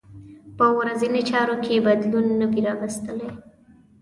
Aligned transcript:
په 0.57 0.65
ورځنۍ 0.77 1.21
چارو 1.29 1.55
کې 1.63 1.83
بدلون 1.87 2.25
نه 2.39 2.45
وي 2.51 2.61
راوستلی. 2.67 3.29